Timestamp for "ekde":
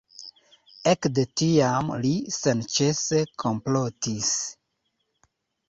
0.91-1.25